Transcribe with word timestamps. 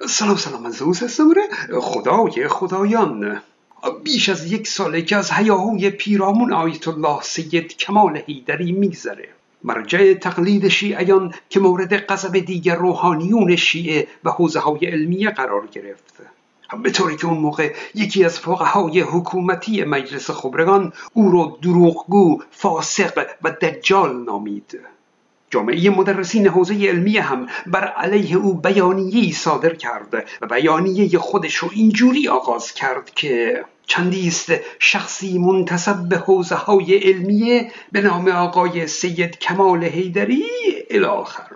سلام 0.00 0.36
سلام 0.36 0.62
من 0.62 0.70
زوز 0.70 1.02
هستم 1.02 1.34
خدای 1.80 2.48
خدایان. 2.48 3.42
بیش 4.04 4.28
از 4.28 4.52
یک 4.52 4.68
ساله 4.68 5.02
که 5.02 5.16
از 5.16 5.30
هیاهوی 5.30 5.90
پیرامون 5.90 6.52
آیت 6.52 6.88
الله 6.88 7.22
سید 7.22 7.76
کمال 7.76 8.22
هیدری 8.26 8.72
میگذره. 8.72 9.28
مرجع 9.64 10.14
تقلید 10.14 10.68
شیعیان 10.68 11.34
که 11.48 11.60
مورد 11.60 11.92
قذب 11.92 12.38
دیگر 12.38 12.76
روحانیون 12.76 13.56
شیعه 13.56 14.08
و 14.24 14.30
حوزه 14.30 14.60
های 14.60 14.86
علمیه 14.86 15.30
قرار 15.30 15.66
گرفت. 15.66 16.14
به 16.82 16.90
طوری 16.90 17.16
که 17.16 17.26
اون 17.26 17.38
موقع 17.38 17.74
یکی 17.94 18.24
از 18.24 18.38
فقهای 18.38 19.00
حکومتی 19.00 19.84
مجلس 19.84 20.30
خبرگان 20.30 20.92
او 21.12 21.30
رو 21.30 21.58
دروغگو 21.62 22.42
فاسق 22.50 23.26
و 23.42 23.50
دجال 23.50 24.24
نامید. 24.24 24.80
جامعه 25.52 25.90
مدرسین 25.90 26.46
حوزه 26.46 26.74
علمی 26.74 27.18
هم 27.18 27.46
بر 27.66 27.84
علیه 27.84 28.36
او 28.36 28.54
بیانیه 28.54 29.32
صادر 29.32 29.74
کرد 29.74 30.24
و 30.40 30.46
بیانیه 30.46 31.18
خودش 31.18 31.54
رو 31.54 31.68
اینجوری 31.72 32.28
آغاز 32.28 32.72
کرد 32.72 33.10
که 33.14 33.64
چندیست 33.86 34.52
شخصی 34.78 35.38
منتصب 35.38 36.08
به 36.08 36.16
حوزه 36.16 36.54
های 36.54 36.98
علمیه 36.98 37.70
به 37.92 38.00
نام 38.00 38.28
آقای 38.28 38.86
سید 38.86 39.38
کمال 39.38 39.84
هیدری 39.84 40.44
الاخر 40.90 41.46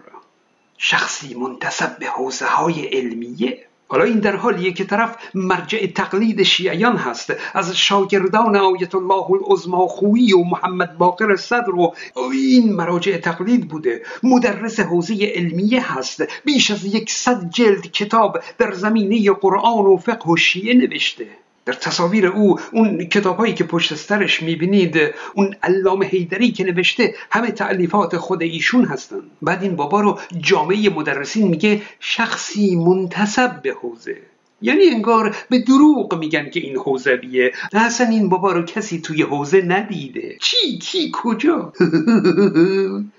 شخصی 0.78 1.34
منتصب 1.34 1.98
به 1.98 2.06
حوزه 2.06 2.46
های 2.46 2.87
علمیه 2.87 3.65
حالا 3.88 4.04
این 4.04 4.18
در 4.18 4.36
حالیه 4.36 4.72
که 4.72 4.84
طرف 4.84 5.16
مرجع 5.34 5.86
تقلید 5.86 6.42
شیعیان 6.42 6.96
هست. 6.96 7.32
از 7.54 7.76
شاگردان 7.76 8.56
آیت 8.56 8.95
الله 8.95 9.30
العظما 9.30 9.86
خویی 9.86 10.32
و 10.32 10.42
محمد 10.42 10.98
باقر 10.98 11.36
صدر 11.36 11.74
و 11.74 11.95
این 12.32 12.72
مراجع 12.72 13.16
تقلید 13.16 13.68
بوده. 13.68 14.02
مدرس 14.22 14.80
حوزه 14.80 15.32
علمیه 15.34 15.92
هست. 15.92 16.22
بیش 16.45 16.70
از 16.70 16.84
یکصد 16.84 17.50
جلد 17.50 17.82
کتاب 17.82 18.38
در 18.59 18.72
زمینه 18.72 19.32
قرآن 19.32 19.87
و 19.87 19.96
فقه 19.96 20.30
و 20.30 20.37
شیعه 20.37 20.74
نوشته. 20.74 21.45
در 21.66 21.72
تصاویر 21.72 22.26
او 22.26 22.59
اون 22.72 23.04
کتابهایی 23.04 23.54
که 23.54 23.64
پشت 23.64 23.95
سرش 23.95 24.42
می‌بینید 24.42 24.98
اون 25.34 25.54
علامه 25.62 26.06
هیدری 26.06 26.52
که 26.52 26.64
نوشته 26.64 27.14
همه 27.30 27.50
تعلیفات 27.50 28.16
خود 28.16 28.42
ایشون 28.42 28.84
هستن 28.84 29.20
بعد 29.42 29.62
این 29.62 29.76
بابا 29.76 30.00
رو 30.00 30.18
جامعه 30.40 30.90
مدرسین 30.90 31.48
میگه 31.48 31.82
شخصی 32.00 32.76
منتصب 32.76 33.62
به 33.62 33.73
حوزه. 33.73 34.16
یعنی 34.62 34.84
انگار 34.86 35.36
به 35.50 35.58
دروغ 35.58 36.14
میگن 36.14 36.50
که 36.50 36.60
این 36.60 36.76
حوزویه. 36.76 37.52
اصلا 37.73 38.06
این 38.06 38.28
بابا 38.28 38.52
رو 38.52 38.62
کسی 38.62 39.01
توی 39.01 39.23
حوزه 39.23 39.62
ندیده. 39.62 40.36
چی؟ 40.40 40.78
کی 40.78 41.10
کجا؟ 41.14 41.73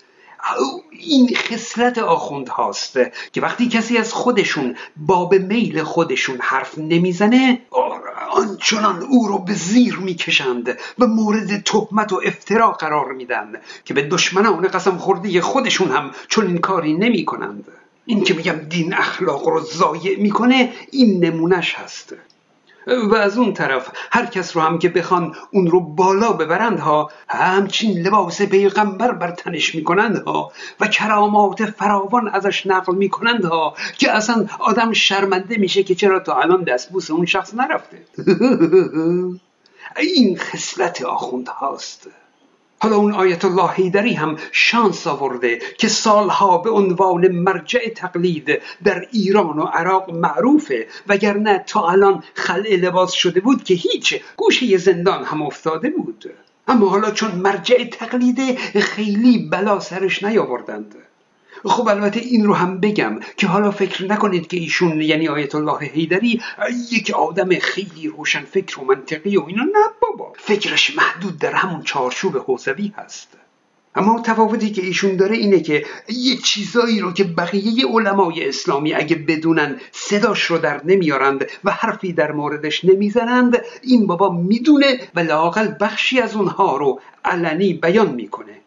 این 0.91 1.35
خصلت 1.35 1.97
آخوند 1.97 2.49
هاست 2.49 2.99
که 3.33 3.41
وقتی 3.41 3.67
کسی 3.67 3.97
از 3.97 4.13
خودشون 4.13 4.75
باب 4.97 5.35
میل 5.35 5.83
خودشون 5.83 6.37
حرف 6.41 6.77
نمی‌زنه 6.77 7.61
آنچنان 8.31 9.03
او 9.03 9.27
رو 9.27 9.37
به 9.39 9.53
زیر 9.53 9.95
می‌کشند 9.97 10.77
و 10.99 11.07
مورد 11.07 11.63
تهمت 11.63 12.13
و 12.13 12.21
افترا 12.25 12.71
قرار 12.71 13.11
میدن 13.11 13.53
که 13.85 13.93
به 13.93 14.01
دشمنان 14.01 14.67
قسم 14.67 14.97
خورده 14.97 15.41
خودشون 15.41 15.91
هم 15.91 16.11
چون 16.27 16.47
این 16.47 16.57
کاری 16.57 16.93
نمی 16.93 17.25
کنند 17.25 17.67
این 18.05 18.23
که 18.23 18.33
میگم 18.33 18.55
دین 18.69 18.93
اخلاق 18.93 19.47
رو 19.47 19.59
ضایع 19.59 20.19
می‌کنه 20.19 20.73
این 20.91 21.25
نمونش 21.25 21.75
هست. 21.75 22.15
و 22.87 23.15
از 23.15 23.37
اون 23.37 23.53
طرف 23.53 23.89
هر 24.11 24.25
کس 24.25 24.55
رو 24.55 24.61
هم 24.61 24.79
که 24.79 24.89
بخوان 24.89 25.35
اون 25.51 25.67
رو 25.67 25.79
بالا 25.79 26.33
ببرند 26.33 26.79
ها 26.79 27.11
همچین 27.29 27.97
لباس 27.97 28.41
پیغمبر 28.41 29.11
بر 29.11 29.31
تنش 29.31 29.75
می‌کنند 29.75 30.23
ها 30.23 30.51
و 30.79 30.87
کرامات 30.87 31.65
فراوان 31.65 32.27
ازش 32.27 32.67
نقل 32.67 32.95
می‌کنند 32.95 33.45
ها 33.45 33.73
که 33.97 34.11
اصلا 34.11 34.45
آدم 34.59 34.93
شرمنده 34.93 35.57
میشه 35.57 35.83
که 35.83 35.95
چرا 35.95 36.19
تا 36.19 36.39
الان 36.39 36.63
دستبوس 36.63 37.11
اون 37.11 37.25
شخص 37.25 37.53
نرفته. 37.53 37.97
این 39.97 40.37
خصلت 40.37 41.01
آخوند 41.01 41.47
هاست 41.47 42.07
حالا 42.79 42.95
اون 42.95 43.13
آیت 43.13 43.45
الله 43.45 43.71
هیدری 43.71 44.13
هم 44.13 44.37
شانس 44.51 45.07
آورده 45.07 45.59
که 45.77 45.87
سالها 45.87 46.57
به 46.57 46.69
عنوان 46.69 47.27
مرجع 47.27 47.89
تقلید 47.89 48.61
در 48.83 49.07
ایران 49.11 49.59
و 49.59 49.63
عراق 49.63 50.09
معروفه 50.09 50.87
وگرنه 51.07 51.63
تا 51.67 51.89
الان 51.89 52.23
خلع 52.33 52.75
لباس 52.75 53.11
شده 53.11 53.39
بود 53.39 53.63
که 53.63 53.73
هیچ 53.73 54.21
گوشه 54.35 54.77
زندان 54.77 55.23
هم 55.23 55.41
افتاده 55.41 55.89
بود. 55.89 56.31
اما 56.67 56.89
حالا 56.89 57.11
چون 57.11 57.31
مرجع 57.31 57.83
تقلیده 57.83 58.55
خیلی 58.81 59.49
بلا 59.51 59.79
سرش 59.79 60.23
نیاوردند. 60.23 60.95
خب 61.65 61.87
البته 61.87 62.19
این 62.19 62.45
رو 62.45 62.53
هم 62.53 62.79
بگم 62.79 63.19
که 63.37 63.47
حالا 63.47 63.71
فکر 63.71 64.05
نکنید 64.05 64.47
که 64.47 64.57
ایشون 64.57 65.01
یعنی 65.01 65.27
آیت 65.27 65.55
الله 65.55 65.79
هیدری 65.79 66.41
یک 66.91 67.11
آدم 67.11 67.59
خیلی 67.59 68.07
روشن 68.07 68.41
فکر 68.41 68.79
و 68.79 68.83
منطقی 68.83 69.37
و 69.37 69.43
اینا. 69.47 69.63
نه 69.63 69.85
بابا 70.01 70.33
فکرش 70.37 70.97
محدود 70.97 71.39
در 71.39 71.53
همون 71.53 71.83
چارچوب 71.83 72.37
حوزوی 72.37 72.93
هست. 72.97 73.27
اما 73.95 74.21
تفاوتی 74.21 74.71
که 74.71 74.81
ایشون 74.81 75.15
داره 75.15 75.35
اینه 75.37 75.59
که 75.59 75.85
یه 76.09 76.37
چیزایی 76.37 76.99
رو 76.99 77.13
که 77.13 77.23
بقیه 77.23 77.87
علمای 77.87 78.49
اسلامی 78.49 78.93
اگه 78.93 79.15
بدونن 79.15 79.79
صداش 79.91 80.43
رو 80.43 80.57
در 80.57 80.81
نمیارند 80.85 81.45
و 81.63 81.71
حرفی 81.71 82.13
در 82.13 82.31
موردش 82.31 82.85
نمی‌زنند 82.85 83.61
این 83.81 84.07
بابا 84.07 84.29
می‌دونه 84.29 84.99
و 85.15 85.19
لاقل 85.19 85.71
بخشی 85.79 86.19
از 86.19 86.35
اونها 86.35 86.77
رو 86.77 87.01
علنی 87.25 87.73
بیان 87.73 88.11
می‌کنه. 88.11 88.66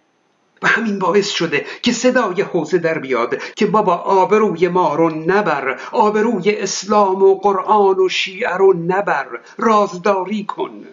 و 0.63 0.69
همین 0.69 0.99
باعث 0.99 1.31
شده 1.31 1.67
که 1.83 1.93
صدای 1.93 2.43
حوزه 2.43 2.79
در 2.79 2.99
بیاد 2.99 3.39
که 3.57 3.67
بابا 3.67 3.97
آبروی 3.97 4.69
ما 4.69 4.95
رو 4.95 5.11
نبر 5.11 5.81
آبروی 5.93 6.51
اسلام 6.51 7.23
و 7.23 7.35
قرآن 7.35 7.99
و 7.99 8.09
شیعه 8.09 8.57
رو 8.57 8.73
نبر 8.73 9.27
رازداری 9.59 10.45
کن. 10.45 10.85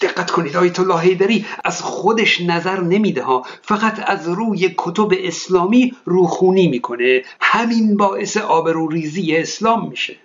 دقت 0.00 0.30
کنید 0.30 0.56
آیت 0.56 0.80
الله 0.80 1.00
هیدری 1.00 1.46
از 1.64 1.82
خودش 1.82 2.40
نظر 2.40 2.80
نمیده 2.80 3.22
ها 3.22 3.46
فقط 3.62 4.10
از 4.10 4.28
روی 4.28 4.74
کتب 4.78 5.08
اسلامی 5.18 5.96
روخونی 6.04 6.68
می‌کنه. 6.68 7.22
همین 7.40 7.96
باعث 7.96 8.36
آبروریزی 8.36 9.36
اسلام 9.36 9.88
میشه. 9.88 10.16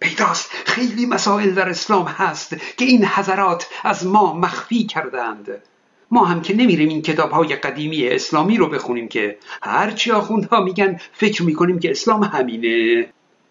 پیداست 0.00 0.50
خیلی 0.64 1.06
مسائل 1.06 1.50
در 1.50 1.68
اسلام 1.68 2.06
هست 2.06 2.56
که 2.76 2.84
این 2.84 3.04
حضرات 3.04 3.66
از 3.84 4.06
ما 4.06 4.32
مخفی 4.32 4.84
کردند 4.84 5.62
ما 6.10 6.24
هم 6.24 6.42
که 6.42 6.54
نمیریم 6.54 6.88
این 6.88 7.02
کتاب 7.02 7.30
های 7.30 7.56
قدیمی 7.56 8.08
اسلامی 8.08 8.56
رو 8.56 8.68
بخونیم 8.68 9.08
که 9.08 9.38
هرچی 9.62 10.10
آخوندها 10.10 10.60
میگن 10.60 11.00
فکر 11.12 11.42
می‌کنیم 11.42 11.78
که 11.78 11.90
اسلام 11.90 12.22
همینه. 12.22 13.06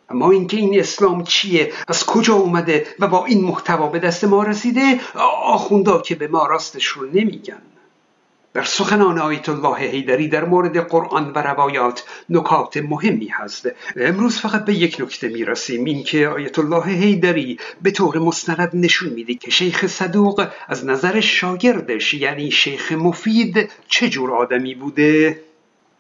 اما 0.10 0.32
اینکه 0.32 0.58
این 0.58 0.80
اسلام 0.80 1.24
چیه؟ 1.24 1.74
از 1.88 2.06
کجا 2.06 2.34
اومده 2.34 2.88
و 3.00 3.08
با 3.08 3.26
این 3.26 3.44
محتوا 3.44 3.88
به 3.88 4.00
دست 4.00 4.24
ما 4.24 4.44
رسیده؟ 4.44 5.00
آخوندا 5.44 6.02
که 6.02 6.16
به 6.16 6.28
ما 6.28 6.48
راستش 6.48 6.86
رو 6.86 7.06
نمیگن. 7.06 7.62
در 8.56 8.64
سخنان 8.64 9.20
آیت 9.20 9.50
الله 9.50 9.78
هیدری 9.78 10.28
در 10.28 10.46
مورد 10.46 10.78
قرآن 10.78 11.32
و 11.36 11.42
روایات 11.42 12.04
نکات 12.30 12.78
مهمی 12.78 13.28
هست. 13.28 13.70
امروز 13.96 14.40
فقط 14.40 14.66
به 14.66 14.74
یک 14.74 14.98
نکته 15.00 15.28
می‌رسیم 15.28 15.86
اینکه 15.86 16.28
آیت 16.28 16.60
الله 16.60 16.86
هیدری 16.86 17.60
به 17.82 17.92
طور 17.92 18.20
مستند 18.20 18.70
نشون 18.74 19.10
میده 19.10 19.34
که 19.34 19.52
شیخ 19.52 19.88
صدوق 19.88 20.48
از 20.68 20.86
نظر 20.86 21.20
شاگردش 21.20 22.14
یعنی 22.14 22.52
شیخ 22.52 22.92
مفید 22.92 23.70
چه 23.88 24.10
جور 24.10 24.32
آدمی 24.32 24.76
بوده؟ 24.76 25.42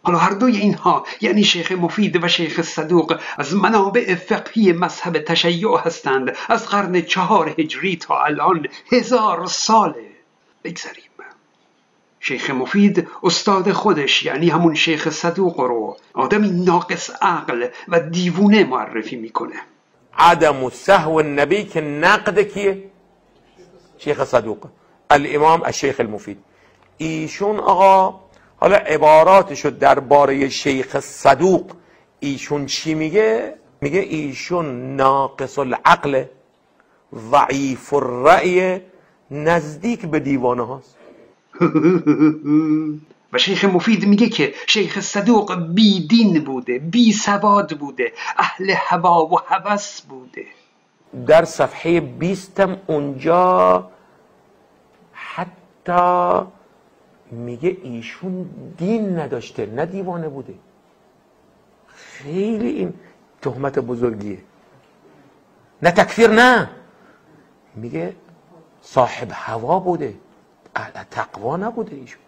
حالا 0.03 0.17
هر 0.17 0.33
دوی 0.33 0.57
اینها 0.57 1.05
یعنی 1.21 1.43
شیخ 1.43 1.71
مفید 1.71 2.23
و 2.23 2.27
شیخ 2.27 2.61
صدوق 2.61 3.19
از 3.37 3.55
منابع 3.55 4.15
فقهی 4.15 4.73
مذهب 4.73 5.17
تشیع 5.17 5.77
هستند 5.85 6.35
از 6.49 6.67
قرن 6.67 7.01
چهار 7.01 7.55
هجری 7.57 7.95
تا 7.95 8.23
الان 8.23 8.67
هزار 8.91 9.45
ساله. 9.47 10.05
بگذاریم 10.63 11.14
شیخ 12.27 12.49
مفید 12.49 13.07
استاد 13.23 13.71
خودش 13.71 14.25
یعنی 14.25 14.49
همون 14.49 14.75
شیخ 14.75 15.09
صدوق 15.09 15.59
رو. 15.59 15.97
آدمی 16.13 16.49
ناقص 16.49 17.09
عقل 17.21 17.67
و 17.87 17.99
دیوونه 17.99 18.63
معرفی 18.63 19.15
می‌کنه. 19.15 19.55
عدم 20.17 20.63
و 20.63 20.69
سهو 20.69 21.15
النبی 21.15 21.63
که 21.63 21.81
نقد 21.81 22.39
کیه؟ 22.39 22.83
شیخ 23.97 24.23
صدوق. 24.23 24.57
الامام 25.09 25.61
الشیخ 25.63 25.99
المفید. 25.99 26.37
ایشون 26.97 27.59
آقا 27.59 28.19
حالا 28.57 28.75
عباراتشو 28.75 29.69
درباره 29.69 30.49
شیخ 30.49 30.99
صدوق 30.99 31.71
ایشون 32.19 32.65
چی 32.65 32.93
میگه؟ 32.93 33.55
میگه 33.81 33.99
ایشون 33.99 34.95
ناقص 34.95 35.59
العقل 35.59 36.23
ضعیف 37.15 37.93
الرأی 37.93 38.81
نزدیک 39.31 40.05
به 40.05 40.19
دیوانه 40.19 40.65
هاست. 40.67 41.04
و 43.33 43.37
شیخ 43.37 43.65
مفید 43.65 44.05
میگه 44.05 44.29
که 44.29 44.53
شیخ 44.67 44.99
صدوق 44.99 45.55
بی 45.73 46.07
دین 46.07 46.43
بوده 46.43 46.79
بی 46.79 47.13
سواد 47.13 47.77
بوده 47.77 48.13
اهل 48.37 48.73
هوا 48.77 49.25
و 49.25 49.35
هوس 49.47 50.01
بوده. 50.01 50.45
در 51.27 51.45
صفحه 51.45 51.99
بیستم 51.99 52.77
اونجا 52.87 53.89
حتی 55.13 56.45
میگه 57.31 57.77
ایشون 57.83 58.49
دین 58.77 59.19
نداشته 59.19 59.65
نه 59.65 59.85
دیوانه 59.85 60.29
بوده. 60.29 60.53
خیلی 61.87 62.69
این 62.69 62.93
تهمت 63.41 63.79
بزرگیه. 63.79 64.37
نه 65.81 65.91
تکفیر 65.91 66.29
نه. 66.29 66.69
میگه 67.75 68.15
صاحب 68.81 69.27
هوا 69.31 69.79
بوده. 69.79 70.13
اهل 70.75 71.03
تقوا 71.11 71.57
نبوده 71.57 71.95
ایشون. 71.95 72.21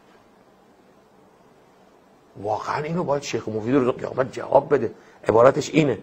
واقعا 2.42 2.84
اینو 2.84 3.04
باید 3.04 3.24
شیخ 3.24 3.48
مفید 3.48 3.76
رو 3.76 3.92
قیامت 3.92 4.32
جواب 4.32 4.74
بده. 4.74 4.92
عبارتش 5.30 5.70
اینه. 5.70 5.98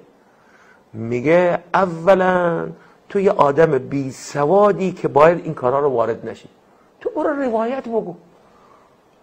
میگه 0.93 1.58
اولا 1.75 2.69
تو 3.08 3.20
یه 3.20 3.31
آدم 3.31 3.79
بی 3.79 4.11
سوادی 4.11 4.93
که 4.93 5.08
باید 5.08 5.44
این 5.44 5.55
کارا 5.55 5.81
رو 5.81 5.88
وارد 5.88 6.29
نشی. 6.29 6.49
تو 7.00 7.11
برو 7.11 7.31
روایت 7.31 7.88
بگو. 7.88 8.14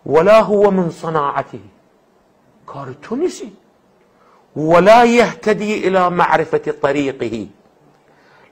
ولا 0.05 0.43
هو 0.43 0.71
من 0.71 0.89
صناعته. 0.89 1.59
کار 2.65 2.95
تو 3.01 3.15
نیستی. 3.15 3.57
ولا 4.55 5.05
يهتدي 5.05 5.87
الى 5.87 6.09
معرفة 6.09 6.57
طريقه 6.57 7.47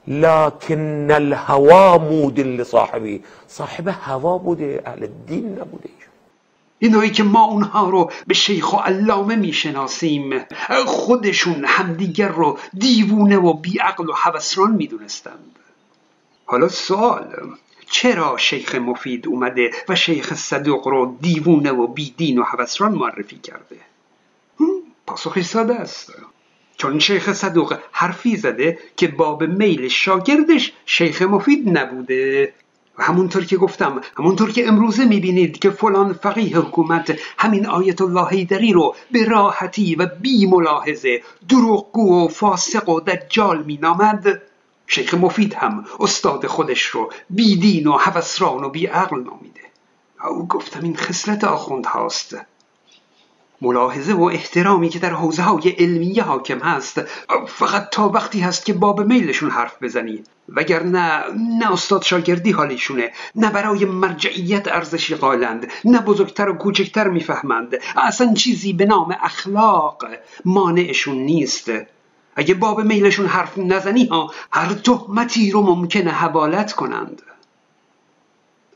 لكن 0.08 1.10
الهوا 1.10 1.98
مود 1.98 2.40
لصاحبه. 2.40 3.20
صاحب 3.48 3.88
هوا 3.88 4.38
بوده 4.38 4.82
اهل 4.86 5.08
دین 5.26 5.48
نبوده. 5.48 5.88
اینایی 6.78 7.10
که 7.10 7.22
ما 7.22 7.44
اونها 7.44 7.90
رو 7.90 8.10
به 8.26 8.34
شیخ 8.34 8.72
و 8.72 8.76
علامه 8.76 9.36
می‌شناسیم 9.36 10.44
خودشون 10.86 11.64
همدیگر 11.66 12.28
رو 12.28 12.58
دیوونه 12.78 13.36
و 13.36 13.52
بیعقل 13.52 14.08
و 14.08 14.12
حوسران 14.12 14.70
می‌دونستند. 14.70 15.56
حالا 16.46 16.68
سوال 16.68 17.56
چرا 17.90 18.36
شیخ 18.36 18.74
مفید 18.74 19.28
اومده 19.28 19.70
و 19.88 19.94
شیخ 19.94 20.34
صدوق 20.34 20.88
رو 20.88 21.16
دیوونه 21.20 21.72
و 21.72 21.86
بیدین 21.86 22.38
و 22.38 22.42
حوسران 22.42 22.92
معرفی 22.92 23.38
کرده؟ 23.38 23.76
پاسخی 25.06 25.42
ساده 25.42 25.74
است. 25.74 26.12
چون 26.80 26.98
شیخ 26.98 27.32
صدوق 27.32 27.78
حرفی 27.92 28.36
زده 28.36 28.78
که 28.96 29.08
باب 29.08 29.44
میل 29.44 29.88
شاگردش 29.88 30.72
شیخ 30.86 31.22
مفید 31.22 31.78
نبوده. 31.78 32.52
و 32.98 33.02
همونطور 33.02 33.44
که 33.44 33.56
گفتم 33.56 34.00
همونطور 34.18 34.52
که 34.52 34.68
امروزه 34.68 35.04
می‌بینید 35.04 35.58
که 35.58 35.70
فلان 35.70 36.12
فقیه 36.12 36.58
حکومت 36.58 37.18
همین 37.38 37.66
آیت 37.66 38.00
الله 38.00 38.28
حیدری 38.28 38.72
رو 38.72 38.94
به 39.10 39.24
راحتی 39.24 39.94
و 39.94 40.06
بی 40.20 40.46
ملاحظه 40.46 41.22
دروغگو 41.48 42.24
و 42.24 42.28
فاسق 42.28 42.88
و 42.88 43.00
دجال 43.00 43.64
مینامد 43.64 44.42
شیخ 44.86 45.14
مفید 45.14 45.54
هم 45.54 45.84
استاد 46.00 46.46
خودش 46.46 46.82
رو 46.82 47.12
بیدین 47.30 47.86
و 47.86 47.98
حوسران 47.98 48.64
و 48.64 48.68
بیعقل 48.68 49.22
نامیده. 49.22 49.60
او 50.30 50.48
گفتم 50.48 50.80
این 50.82 50.96
خصلت 50.96 51.44
آخوند 51.44 51.86
هاست 51.86 52.36
ملاحظه 53.62 54.12
و 54.12 54.22
احترامی 54.22 54.88
که 54.88 54.98
در 54.98 55.12
حوزه 55.12 55.42
های 55.42 55.70
علمیه 55.70 56.22
حاکم 56.22 56.58
هست 56.58 57.00
فقط 57.48 57.90
تا 57.90 58.08
وقتی 58.08 58.40
هست 58.40 58.64
که 58.64 58.72
باب 58.72 59.00
میلشون 59.00 59.50
حرف 59.50 59.82
بزنی. 59.82 60.22
وگرنه 60.48 61.22
نه 61.58 61.72
استاد 61.72 62.02
شاگردی 62.02 62.50
حالیشونه 62.50 63.12
نه 63.34 63.50
برای 63.50 63.84
مرجعیت 63.84 64.68
ارزشی 64.68 65.14
قالند 65.14 65.66
نه 65.84 66.00
بزرگتر 66.00 66.48
و 66.48 66.54
کوچکتر 66.54 67.08
می‌فهمند. 67.08 67.76
اصلا 67.96 68.34
چیزی 68.34 68.72
به 68.72 68.84
نام 68.84 69.16
اخلاق 69.22 70.04
مانعشون 70.44 71.16
نیست. 71.16 71.70
اگه 72.36 72.54
باب 72.54 72.80
میلشون 72.80 73.26
حرف 73.26 73.58
نزنی 73.58 74.06
ها 74.06 74.30
هر 74.52 74.74
تهمتی 74.74 75.50
رو 75.50 75.62
ممکنه 75.62 76.10
حوالت 76.10 76.72
کنند. 76.72 77.22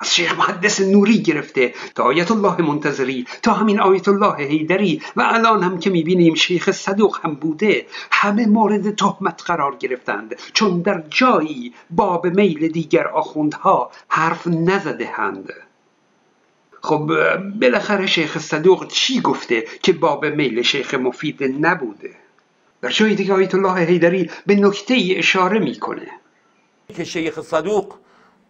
شیخ 0.06 0.38
محدث 0.38 0.80
نوری 0.80 1.22
گرفته 1.22 1.74
تا 1.94 2.02
آیت 2.02 2.30
الله 2.30 2.62
منتظری 2.62 3.26
تا 3.42 3.52
همین 3.52 3.80
آیت 3.80 4.08
الله 4.08 4.36
هیدری 4.36 5.02
و 5.16 5.22
الان 5.22 5.62
هم 5.62 5.78
که 5.78 5.90
می‌بینیم 5.90 6.34
شیخ 6.34 6.70
صدوق 6.70 7.18
هم 7.22 7.34
بوده 7.34 7.86
همه 8.10 8.46
مورد 8.46 8.94
تهمت 8.94 9.42
قرار 9.46 9.76
گرفتند. 9.76 10.34
چون 10.52 10.82
در 10.82 11.02
جایی 11.10 11.74
باب 11.90 12.26
میل 12.26 12.68
دیگر 12.68 13.06
آخوندها 13.08 13.90
حرف 14.08 14.46
نزده 14.46 15.06
هند 15.06 15.52
خب 16.82 17.10
بالاخره 17.60 18.06
شیخ 18.06 18.38
صدوق 18.38 18.88
چی 18.88 19.20
گفته 19.20 19.64
که 19.82 19.92
باب 19.92 20.26
میل 20.26 20.62
شیخ 20.62 20.94
مفید 20.94 21.66
نبوده؟ 21.66 22.10
در 22.82 22.90
جایی 22.90 23.14
دیگه 23.14 23.34
آیت 23.34 23.54
الله 23.54 23.86
هیدری 23.86 24.30
به 24.46 24.54
نکته 24.54 24.94
ای 24.94 25.16
اشاره 25.16 25.58
می‌کنه. 25.58 26.06
که 26.96 27.04
شیخ 27.04 27.40
صدوق 27.40 27.94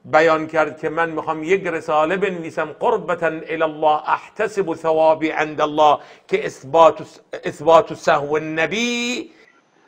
بیان 0.04 0.46
کرد 0.46 0.80
که 0.80 0.88
من 0.88 1.10
می‌خوام 1.10 1.42
یک 1.42 1.66
رساله 1.66 2.16
بنویسم 2.16 2.64
قربتا 2.80 3.26
الى 3.26 3.62
الله 3.62 4.10
احتسب 4.10 4.74
ثوابی 4.74 5.28
عند 5.28 5.60
الله 5.60 5.98
که 6.28 6.46
اثبات 6.46 7.20
اثبات 7.44 7.94
سهو 7.94 8.34
النبی. 8.34 9.30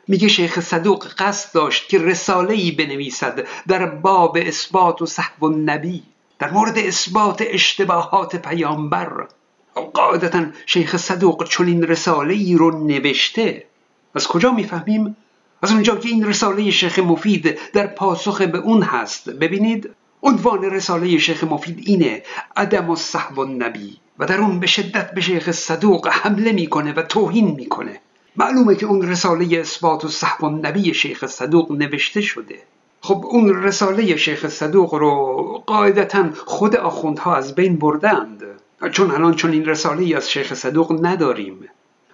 میگه 0.07 0.27
شیخ 0.27 0.59
صدوق 0.59 1.07
قصد 1.17 1.53
داشت 1.53 1.89
که 1.89 1.99
رساله 1.99 2.53
ای 2.53 2.71
بنویسد 2.71 3.47
در 3.67 3.85
باب 3.85 4.37
اثبات 4.41 5.01
و 5.01 5.05
صحو 5.05 5.45
النبی 5.45 6.03
در 6.39 6.51
مورد 6.51 6.77
اثبات 6.77 7.43
اشتباهات 7.47 8.35
پیامبر. 8.35 9.27
قاعدتا 9.93 10.45
شیخ 10.65 10.97
صدوق 10.97 11.43
چنین 11.43 11.83
رساله 11.83 12.33
ای 12.33 12.55
رو 12.55 12.87
نوشته. 12.87 13.65
از 14.15 14.27
کجا 14.27 14.51
می‌فهمیم؟ 14.51 15.17
از 15.61 15.71
اونجا 15.71 15.95
که 15.95 16.09
این 16.09 16.25
رساله 16.25 16.71
شیخ 16.71 16.99
مفید 16.99 17.59
در 17.73 17.87
پاسخ 17.87 18.41
به 18.41 18.57
اون 18.57 18.81
هست. 18.81 19.29
ببینید. 19.29 19.89
عنوان 20.23 20.63
رساله 20.63 21.17
شیخ 21.17 21.43
مفید 21.43 21.83
اینه 21.85 22.23
عدم 22.55 22.95
صحب 22.95 23.39
النبی 23.39 23.97
و 24.19 24.25
در 24.25 24.37
اون 24.37 24.59
به 24.59 24.67
شدت 24.67 25.11
به 25.11 25.21
شیخ 25.21 25.51
صدوق 25.51 26.07
حمله 26.07 26.51
می‌کنه 26.51 26.93
و 26.93 27.01
توهین 27.01 27.51
می‌کنه. 27.51 27.99
معلومه 28.35 28.75
که 28.75 28.85
اون 28.85 29.01
رساله 29.01 29.59
اثبات 29.59 30.05
و 30.05 30.07
صحب 30.07 30.45
النبی 30.45 30.93
شیخ 30.93 31.25
صدوق 31.25 31.71
نوشته 31.71 32.21
شده. 32.21 32.55
خب 33.01 33.25
اون 33.25 33.63
رساله 33.63 34.15
شیخ 34.15 34.47
صدوق 34.47 34.93
رو 34.93 35.63
قاعدتا 35.67 36.29
خود 36.45 36.75
آخوندها 36.75 37.35
از 37.35 37.55
بین 37.55 37.77
بردند. 37.77 38.43
چون 38.91 39.11
الان 39.11 39.33
چون 39.33 39.51
این 39.51 39.65
رساله 39.65 40.17
از 40.17 40.31
شیخ 40.31 40.53
صدوق 40.53 41.05
نداریم. 41.05 41.59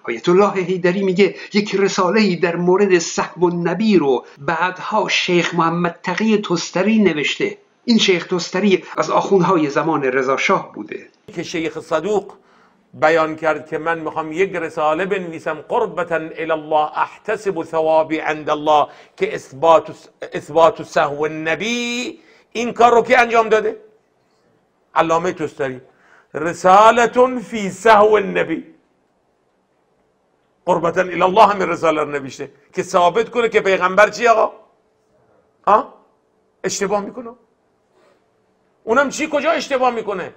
آیت 0.03 0.29
الله 0.29 0.53
هیدری 0.53 1.03
میگه 1.03 1.35
یک 1.53 1.75
رساله 1.75 2.35
در 2.35 2.55
مورد 2.55 2.99
صحب 2.99 3.43
النبی 3.43 3.97
رو 3.97 4.25
بعدها 4.37 5.09
شیخ 5.09 5.55
محمد 5.55 5.99
تقی 6.03 6.37
تستری 6.37 6.99
نوشته. 6.99 7.57
این 7.85 7.97
شیخ 7.97 8.27
توستری 8.27 8.83
از 8.97 9.09
آخونهای 9.09 9.69
زمان 9.69 10.03
رضا 10.03 10.37
شاه 10.37 10.73
بوده. 10.73 11.07
که 11.35 11.43
شیخ 11.43 11.79
صدوق 11.79 12.33
بیان 12.93 13.35
کرد 13.35 13.67
که 13.69 13.77
من 13.77 13.99
می‌خوام 13.99 14.31
یک 14.31 14.55
رساله 14.55 15.05
بنویسم 15.05 15.53
قربتا 15.53 16.15
الى 16.15 16.51
الله 16.51 16.97
احتسب 16.97 17.63
ثوابی 17.63 18.17
عند 18.17 18.49
الله 18.49 18.87
که 19.17 19.35
اثبات 19.35 20.09
اثبات 20.33 20.83
سهو 20.83 21.21
النبی 21.23 22.19
این 22.51 22.73
کار 22.73 22.91
رو 22.91 23.01
که 23.01 23.19
انجام 23.19 23.49
داده؟ 23.49 23.77
علامه 24.95 25.31
توستری 25.31 25.81
رسالتون 26.33 27.39
فی 27.39 27.69
سهو 27.69 28.13
النبی. 28.13 28.65
قربتا 30.65 31.01
الى 31.01 31.21
الله 31.21 31.45
همین 31.45 31.69
رساله 31.69 32.01
رو 32.01 32.11
نوشته. 32.11 32.51
که 32.73 32.83
ثابت 32.83 33.29
کنه 33.29 33.49
که 33.49 33.61
پیغمبر 33.61 34.09
چی 34.09 34.27
آقا؟ 34.27 34.53
ها؟ 35.67 35.93
اشتباه 36.63 37.01
می‌کنه؟ 37.01 37.29
اونم 38.83 39.09
چی؟ 39.09 39.29
کجا 39.31 39.51
اشتباه 39.51 39.91
می‌کنه؟ 39.91 40.33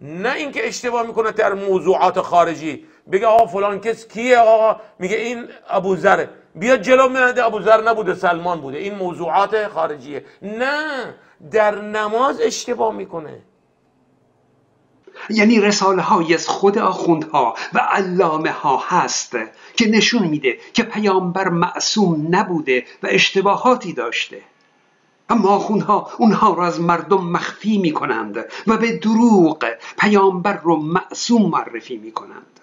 نه 0.00 0.34
اینکه 0.34 0.68
اشتباه 0.68 1.06
می‌کنه 1.06 1.32
در 1.32 1.52
موضوعات 1.54 2.20
خارجی. 2.20 2.84
بگه 3.12 3.26
آقا 3.26 3.46
فلان 3.46 3.80
کس 3.80 4.08
کیه؟ 4.08 4.38
آقا 4.38 4.80
میگه 4.98 5.16
این 5.16 5.48
ابو 5.68 5.96
ذره. 5.96 6.28
بیا 6.54 6.76
جلو 6.76 7.08
میاد 7.08 7.38
ابو 7.38 7.62
ذر 7.62 7.82
نبوده 7.82 8.14
سلمان 8.14 8.60
بوده. 8.60 8.78
این 8.78 8.94
موضوعات 8.94 9.68
خارجیه. 9.68 10.24
نه 10.42 11.14
در 11.50 11.80
نماز 11.80 12.40
اشتباه 12.40 12.94
می‌کنه. 12.94 13.42
یعنی 15.30 15.60
رساله 15.60 16.02
های 16.02 16.34
از 16.34 16.48
خود 16.48 16.78
آخوندها 16.78 17.54
و 17.74 17.78
علامه 17.78 18.50
ها 18.50 18.82
هست 18.88 19.36
که 19.76 19.88
نشون 19.88 20.22
میده 20.22 20.58
که 20.72 20.82
پیامبر 20.82 21.48
معصوم 21.48 22.26
نبوده 22.30 22.84
و 23.02 23.06
اشتباهاتی 23.10 23.92
داشته. 23.92 24.42
اما 25.30 25.48
آخونها 25.48 26.10
اونها 26.18 26.54
را 26.54 26.66
از 26.66 26.80
مردم 26.80 27.24
مخفی 27.24 27.78
می 27.78 27.92
کنند 27.92 28.44
و 28.66 28.76
به 28.76 28.98
دروغ 28.98 29.66
پیامبر 29.98 30.60
رو 30.62 30.76
معصوم 30.76 31.50
معرفی 31.50 31.96
می 31.96 32.12
کنند 32.12 32.60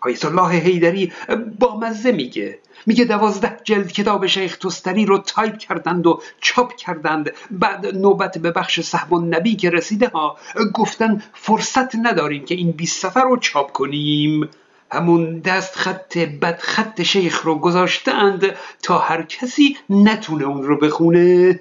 آیت 0.00 0.24
الله 0.24 0.48
حیدری 0.48 1.12
با 1.58 1.78
مزه 1.78 2.12
میگه. 2.12 2.58
میگه 2.86 3.04
دوازده 3.04 3.56
جلد 3.64 3.92
کتاب 3.92 4.26
شیخ 4.26 4.58
تستری 4.58 5.06
رو 5.06 5.18
تایپ 5.18 5.58
کردند 5.58 6.06
و 6.06 6.22
چاپ 6.40 6.76
کردند. 6.76 7.30
بعد 7.50 7.86
نوبت 7.86 8.38
به 8.38 8.50
بخش 8.50 8.80
سهو 8.80 9.14
نبی 9.14 9.56
که 9.56 9.70
رسیده 9.70 10.08
ها 10.08 10.36
گفتن 10.74 11.22
فرصت 11.34 11.96
نداریم 11.96 12.44
که 12.44 12.54
این 12.54 12.70
20 12.70 13.00
صفحه 13.02 13.22
رو 13.22 13.36
چاپ 13.36 13.72
کنیم. 13.72 14.48
همون 14.92 15.38
دست 15.38 15.76
خط 15.76 16.18
بد 16.18 16.58
خط 16.58 17.02
شیخ 17.02 17.42
رو 17.42 17.54
گذاشتند 17.54 18.54
تا 18.82 18.98
هر 18.98 19.22
کسی 19.22 19.76
نتونه 19.90 20.44
اون 20.44 20.62
رو 20.62 20.78
بخونه. 20.78 21.60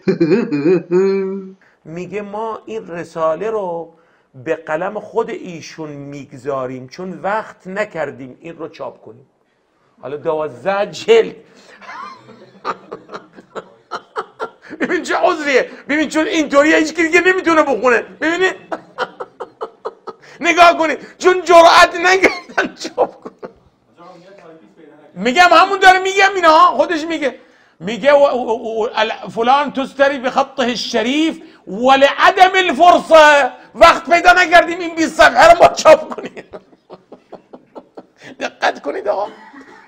میگه 1.86 2.22
ما 2.22 2.60
این 2.66 2.88
رساله 2.88 3.50
رو 3.50 3.94
به 4.46 4.56
قلم 4.56 5.00
خود 5.00 5.30
ایشون 5.30 5.90
می‌گذاریم 5.90 6.88
چون 6.88 7.14
وقت 7.14 7.68
نکردیم 7.68 8.38
این 8.40 8.58
رو 8.58 8.68
چاپ 8.68 9.02
کنیم. 9.02 9.26
حالا 10.02 10.18
دوازده 10.18 10.92
جلد. 10.92 11.36
ببین 14.82 15.04
چه 15.04 15.16
عذریه 15.16 15.70
ببین 15.90 16.10
چون 16.10 16.28
اینطوری 16.28 16.76
هیچ 16.76 16.94
که 16.94 17.22
نمی‌تونه 17.26 17.64
بخونه. 17.64 18.02
ببینید 18.22 18.56
نگاه 20.40 20.78
کنید 20.78 21.00
چون 21.18 21.42
جرأت 21.42 21.96
نگردن 21.96 22.76
چاپ 22.76 23.12
کنه 23.24 23.50
میگم 25.14 25.48
همون 25.52 25.80
داره 25.80 26.00
میگم 26.00 26.30
اینا. 26.36 26.58
خودش 26.58 27.04
میگه. 27.04 27.36
میگه 27.80 28.14
فلان 29.36 29.74
تستری 29.74 30.20
به 30.20 30.30
خطه 30.30 30.64
الشریف 30.64 31.42
ولعدم 31.68 32.52
الفرصه 32.56 33.52
وقت 33.76 34.10
پیدا 34.10 34.34
نکردیم 34.34 34.80
این 34.80 34.96
20 34.96 35.16
صفحه 35.16 35.52
رو 35.52 35.58
ما 35.62 35.68
چاپ 35.68 36.16
کنیم. 36.16 36.44
دقت 38.40 38.82
کنید 38.82 39.08
آقا. 39.08 39.28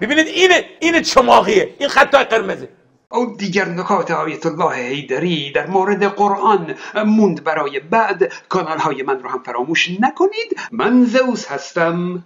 ببینید 0.02 0.28
اینه 0.28 0.66
اینه 0.80 1.02
چماقیه. 1.02 1.76
این 1.80 1.90
خطای 1.90 2.24
قرمزه. 2.24 2.70
او 3.12 3.36
دیگر 3.38 3.66
نکات 3.66 4.12
آیت 4.12 4.46
الله 4.46 4.76
هیدری 4.76 5.52
در 5.52 5.68
مورد 5.68 6.04
قرآن 6.04 6.76
موند 7.06 7.44
برای 7.44 7.80
بعد. 7.80 8.34
کانال 8.50 8.78
های 8.78 9.04
من 9.04 9.20
رو 9.20 9.30
هم 9.30 9.44
فراموش 9.44 9.90
نکنید. 10.00 10.58
من 10.72 11.06
زوس 11.06 11.48
هستم. 11.48 12.24